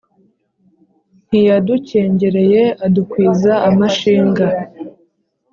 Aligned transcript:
ntiyadukengereye 1.27 2.61
adukwiza 2.85 3.53
amashinga. 3.69 4.45